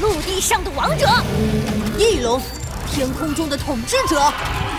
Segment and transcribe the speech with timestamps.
[0.00, 1.06] 陆地上的王者；
[1.98, 2.40] 翼龙，
[2.90, 4.16] 天空中的统治者；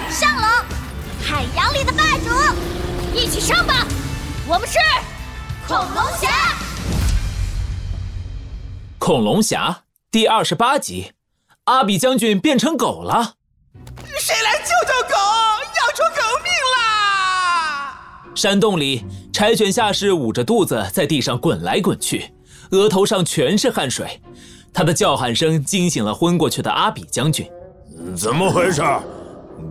[0.09, 0.45] 上龙，
[1.21, 2.29] 海洋里的霸主。
[3.13, 3.87] 一起上吧！
[4.47, 4.77] 我们是
[5.67, 6.29] 恐龙侠。
[8.99, 11.13] 恐龙侠第二十八集，
[11.63, 13.35] 阿比将军变成狗了。
[14.19, 15.15] 谁来救救狗？
[15.75, 17.99] 要出狗命啦！
[18.35, 22.33] 山洞里，柴犬下士捂着肚子在地上滚来滚去，
[22.71, 24.21] 额头上全是汗水。
[24.73, 27.49] 他的叫喊声惊醒了昏过去的阿比将军。
[28.15, 28.81] 怎么回事？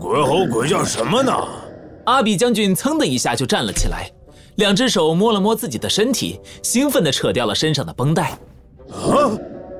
[0.00, 1.32] 鬼吼鬼叫什么呢？
[2.06, 4.10] 阿比将军噌的一下就站了起来，
[4.56, 8.38] 两只手摸了摸自己的身体，兴奋地扯掉了身上的绷带。
[8.90, 9.30] 啊！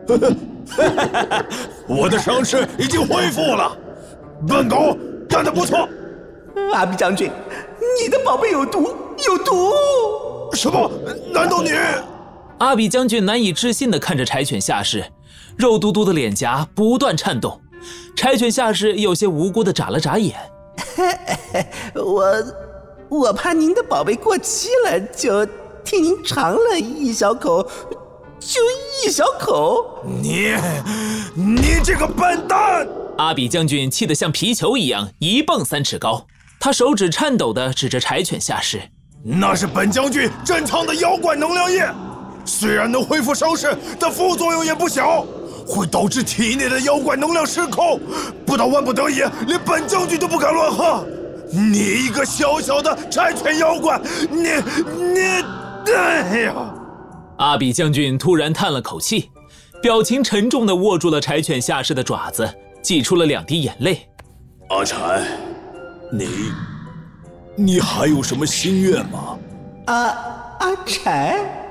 [1.89, 3.77] 我的伤势已经恢复了，
[4.47, 4.97] 笨狗
[5.29, 5.89] 干得不错。
[6.73, 7.31] 阿比将军，
[8.01, 8.95] 你的宝贝有毒，
[9.27, 9.73] 有毒！
[10.53, 10.91] 什么？
[11.33, 11.71] 难道你？
[12.59, 15.05] 阿比将军难以置信地看着柴犬下士，
[15.57, 17.61] 肉嘟嘟的脸颊不断颤动。
[18.17, 20.37] 柴犬下士有些无辜的眨了眨眼。
[21.95, 22.35] 我
[23.09, 25.47] 我怕您的宝贝过期了，就
[25.85, 27.63] 替您尝了一小口，
[28.41, 28.61] 就
[29.05, 30.03] 一小口。
[30.05, 30.55] 你
[31.35, 32.87] 你这个笨蛋！
[33.19, 36.27] 阿比将军气得像皮球一样一蹦三尺高，
[36.59, 38.83] 他手指颤抖地指着柴犬下士
[39.25, 41.89] ：“那是本将军珍藏的妖怪能量液，
[42.47, 45.27] 虽然能恢复伤势，但副作用也不小。”
[45.69, 48.01] 会导致体内的妖怪能量失控，
[48.47, 49.17] 不到万不得已，
[49.49, 51.05] 连本将军都不敢乱喝。
[51.51, 54.43] 你一个小小的柴犬妖怪，你
[55.13, 55.21] 你，
[55.93, 56.55] 哎呀！
[57.39, 59.29] 阿比将军突然叹了口气，
[59.83, 62.49] 表情沉重地握住了柴犬下士的爪子，
[62.81, 64.09] 挤出了两滴眼泪。
[64.69, 65.27] 阿柴，
[66.13, 66.53] 你，
[67.57, 69.37] 你还有什么心愿吗？
[69.87, 69.97] 阿
[70.61, 71.66] 阿柴，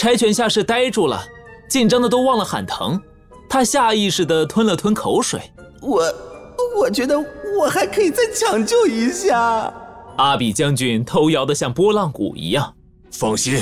[0.00, 1.22] 柴犬下士呆住了，
[1.68, 2.98] 紧张的都忘了喊疼。
[3.46, 5.52] 他下意识的吞了吞口水。
[5.82, 6.02] 我，
[6.80, 7.22] 我觉得
[7.60, 9.70] 我还可以再抢救一下。
[10.16, 12.72] 阿比将军头摇得像拨浪鼓一样。
[13.12, 13.60] 放心，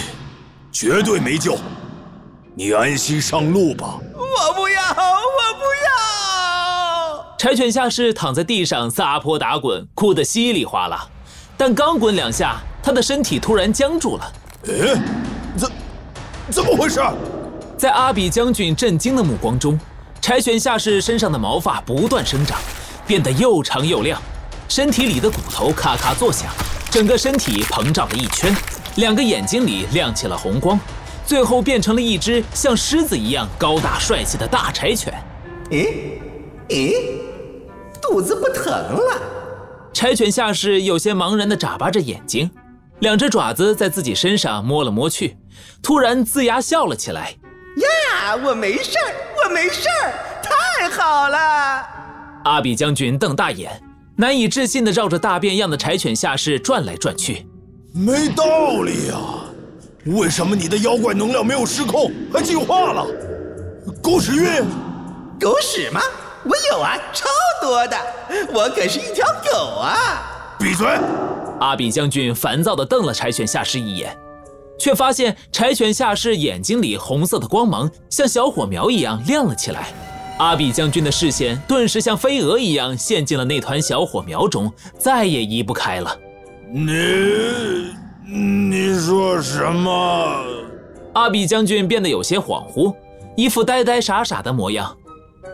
[0.70, 1.56] 绝对没救。
[2.54, 3.98] 你安心上路吧。
[4.14, 5.64] 我不要，我不
[7.18, 7.36] 要。
[7.36, 11.04] 柴犬下士躺在地上撒泼打滚，哭得稀里哗啦。
[11.56, 14.32] 但刚滚两下，他的身体突然僵住了。
[14.68, 15.02] 哎，
[16.50, 17.00] 怎，么回事？
[17.76, 19.78] 在阿比将军震惊的目光中，
[20.20, 22.58] 柴犬下士身上的毛发不断生长，
[23.06, 24.20] 变得又长又亮，
[24.68, 26.50] 身体里的骨头咔咔作响，
[26.90, 28.54] 整个身体膨胀了一圈，
[28.96, 30.78] 两个眼睛里亮起了红光，
[31.24, 35.12] 最后变成了一只像狮子一样高大帅气的大柴犬。
[35.70, 36.20] 诶，
[36.70, 36.94] 诶，
[38.00, 39.22] 肚子不疼了？
[39.92, 42.50] 柴犬下士有些茫然地眨巴着眼睛，
[43.00, 45.36] 两只爪子在自己身上摸了摸去，
[45.82, 47.34] 突然龇牙笑了起来。
[47.76, 49.14] 呀，我没事儿，
[49.44, 51.86] 我没事儿，太好了！
[52.44, 53.80] 阿比将军瞪大眼，
[54.16, 57.46] 难以置信地绕着大变样的柴犬下士转来转去。
[57.92, 59.16] 没道理呀，
[60.06, 63.06] 为什么你的妖怪能量没有失控，还进化了？
[64.02, 64.64] 狗屎运？
[65.38, 66.00] 狗屎吗？
[66.44, 67.26] 我有啊，超
[67.60, 67.96] 多的，
[68.52, 70.56] 我可是一条狗啊！
[70.58, 70.86] 闭嘴！
[71.60, 74.16] 阿比将军烦躁地瞪了柴犬下士一眼。
[74.78, 79.88] 却发现柴犬下士眼睛里红色的光芒像小火苗一样亮了起来，
[80.38, 86.16] 阿比将军的视线顿时像飞蛾一样陷进了那团小火苗中，再也移不开了。
[86.70, 87.92] 你，
[88.24, 90.44] 你说什么？
[91.14, 92.94] 阿比将军变得有些恍惚，
[93.36, 94.96] 一副呆呆傻傻的模样。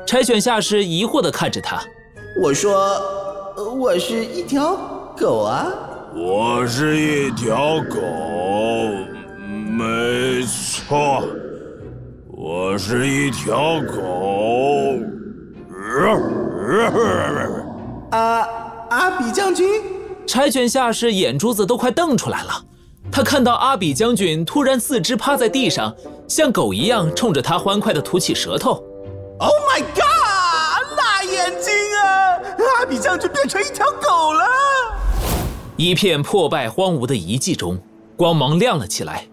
[0.07, 1.83] 柴犬下士疑惑地看着他，
[2.43, 3.01] 我说，
[3.79, 4.77] 我是一条
[5.17, 5.67] 狗啊，
[6.15, 8.64] 我是一条狗。
[9.77, 11.27] 没错，
[12.29, 14.95] 我是一条狗。
[18.11, 18.47] 啊
[18.91, 19.83] 阿比将军，
[20.29, 22.53] 柴犬下士眼珠子都快瞪出来了。
[23.11, 25.93] 他看到阿比将军突然四肢趴在地上，
[26.29, 28.75] 像狗一样冲着他欢快地吐起舌头。
[29.41, 30.97] Oh my god！
[30.97, 32.39] 辣眼睛啊！
[32.79, 34.47] 阿比将军变成一条狗了。
[35.77, 37.77] 一片破败荒芜的遗迹中，
[38.17, 39.27] 光芒亮了起来。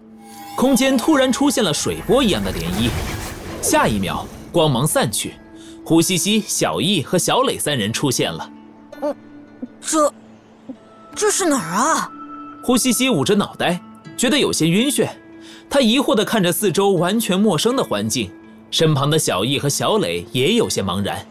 [0.56, 2.90] 空间突然出现了水波一样的涟漪，
[3.60, 5.34] 下一秒光芒散去，
[5.84, 8.50] 胡西西、小易和小磊三人出现了。
[9.00, 9.16] 嗯，
[9.80, 10.14] 这
[11.14, 12.10] 这是哪儿啊？
[12.62, 13.80] 胡西西捂着脑袋，
[14.16, 15.08] 觉得有些晕眩。
[15.68, 18.30] 他疑惑地看着四周完全陌生的环境，
[18.70, 21.26] 身旁的小易和小磊也有些茫然。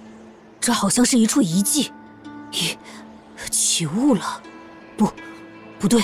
[0.59, 1.91] 这好像是一处遗迹，
[2.51, 2.75] 咦，
[3.49, 4.41] 起雾了？
[4.97, 5.09] 不，
[5.79, 6.01] 不对，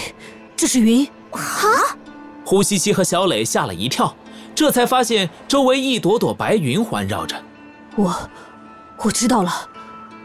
[0.55, 1.41] 这是云啊！
[2.49, 4.15] 胡西西和小磊吓了一跳，
[4.55, 7.35] 这才发现周围一朵朵白云环绕着。
[7.97, 8.17] 我，
[8.99, 9.51] 我知道了，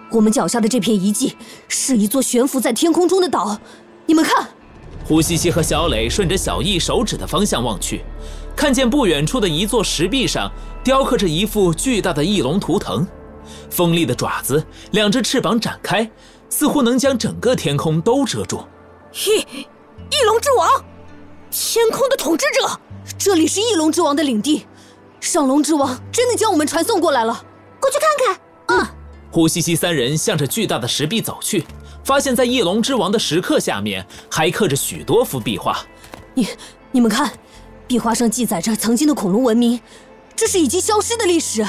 [0.09, 1.37] 我们脚下的这片遗迹
[1.67, 3.59] 是一座悬浮在天空中的岛。
[4.07, 4.49] 你们看，
[5.05, 8.05] 胡西西和小磊顺着小易手指的方向望去，
[8.55, 10.49] 看见不远处的一座石壁上
[10.85, 13.05] 雕刻着一副巨大的翼龙图腾，
[13.69, 16.09] 锋利的爪子，两只翅膀展开，
[16.49, 18.65] 似乎能将整个天空都遮住。
[19.13, 20.71] 翼，翼龙之王，
[21.53, 22.81] 天空的统治者，
[23.19, 24.67] 这里是翼龙之王的领地，
[25.21, 27.45] 上龙之王真的将我们传送过来了，
[27.79, 28.41] 过去看看。
[28.69, 28.87] 嗯。
[29.31, 31.67] 胡西西三人向着巨大的石壁走去，
[32.05, 35.85] 发现，在翼龙之王的石刻下面还刻着许多幅壁画。
[36.33, 36.49] 你、
[36.91, 37.31] 你们看，
[37.87, 39.79] 壁画上记载着曾经的恐龙文明，
[40.35, 41.67] 这是已经消失的历史。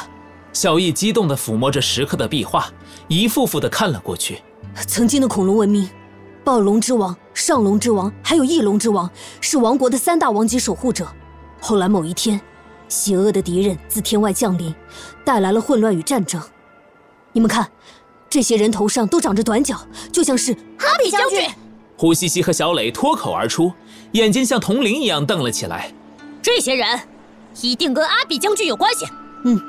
[0.54, 2.72] 小易激动地抚摸着石刻的壁画，
[3.10, 4.42] 一幅幅地看了过去。
[4.88, 5.90] 曾经的恐龙文明，
[6.42, 9.10] 暴龙之王、上龙之王还有翼龙之王
[9.42, 11.08] 是王国的三大王级守护者。
[11.60, 12.40] 后来某一天，
[12.88, 14.74] 邪恶的敌人自天外降临，
[15.26, 16.42] 带来了混乱与战争。
[17.32, 17.70] 你们看，
[18.30, 21.50] 这些人头上都长着短角，就像是阿比将军。
[21.98, 23.72] 胡西西和小磊脱口而出，
[24.12, 25.94] 眼睛像铜铃一样瞪了起来。
[26.42, 27.00] 这些人
[27.62, 29.06] 一定跟阿比将军有关系。
[29.46, 29.60] 嗯，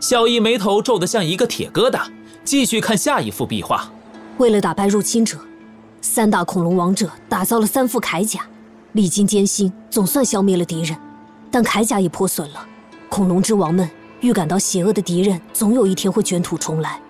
[0.00, 2.02] 小易眉头皱得像一个铁疙瘩，
[2.44, 3.90] 继续看下一幅壁画。
[4.38, 5.38] 为了打败入侵者，
[6.06, 8.42] 三大恐龙王者打造了三副铠甲，
[8.92, 10.94] 历经艰辛，总算消灭了敌人，
[11.50, 12.62] 但铠甲也破损了。
[13.08, 13.88] 恐龙之王们
[14.20, 17.00] 预感到邪恶的敌人总有一天会卷土重来。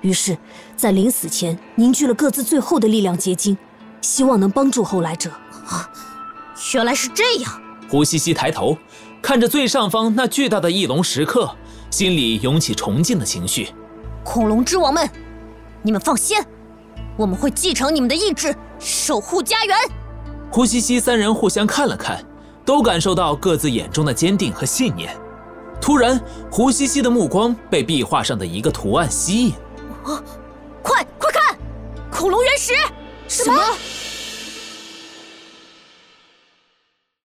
[0.00, 0.36] 于是，
[0.74, 3.56] 在临死前凝聚了各自最后的力量结晶，
[4.00, 5.30] 希望能帮助后来者。
[5.68, 5.88] 啊，
[6.74, 7.62] 原来是这样！
[7.88, 8.76] 胡西西抬头
[9.22, 11.48] 看着最上方那巨大的翼龙石刻，
[11.88, 13.68] 心里涌起崇敬的情绪。
[14.24, 15.08] 恐龙之王们，
[15.82, 16.36] 你们放心，
[17.20, 19.76] 我们会继承你们的意志，守护家园。
[20.50, 22.24] 胡西西三人互相看了看，
[22.64, 25.14] 都感受到各自眼中的坚定和信念。
[25.82, 26.18] 突然，
[26.50, 29.52] 胡西西的目光被壁画上的一个图案吸引。
[30.02, 30.16] 啊！
[30.82, 31.58] 快快看，
[32.10, 32.72] 恐龙原石！
[33.28, 33.62] 什么？